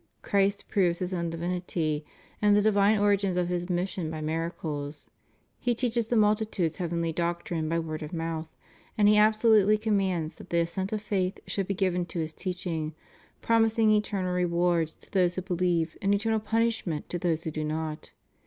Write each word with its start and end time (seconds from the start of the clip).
Christ 0.23 0.67
proves 0.67 0.97
His 0.97 1.13
own 1.13 1.29
divinity 1.29 2.03
and 2.41 2.55
the 2.55 2.61
divine 2.63 2.97
origin 2.97 3.37
of 3.37 3.49
His 3.49 3.69
mission 3.69 4.09
by 4.09 4.19
miracles; 4.19 5.11
He 5.59 5.75
teaches 5.75 6.07
the 6.07 6.15
multitudes 6.15 6.77
heavenly 6.77 7.11
doctrine 7.13 7.69
by 7.69 7.77
word 7.77 8.01
of 8.01 8.11
mouth; 8.11 8.47
and 8.97 9.07
He 9.07 9.17
absolutely 9.17 9.77
commands 9.77 10.33
that 10.37 10.49
the 10.49 10.57
assent 10.61 10.91
of 10.91 11.03
faith 11.03 11.37
should 11.45 11.67
be 11.67 11.75
given 11.75 12.07
to 12.07 12.19
His 12.19 12.33
teaching, 12.33 12.95
promising 13.43 13.91
eternal 13.91 14.33
rewards 14.33 14.95
to 14.95 15.11
those 15.11 15.35
who 15.35 15.43
believe 15.43 15.95
and 16.01 16.15
eternal 16.15 16.39
punish 16.39 16.87
ment 16.87 17.07
to 17.09 17.19
those 17.19 17.43
who 17.43 17.51
do 17.51 17.63
not. 17.63 18.09